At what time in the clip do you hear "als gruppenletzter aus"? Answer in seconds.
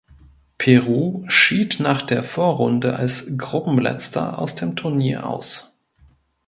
2.95-4.55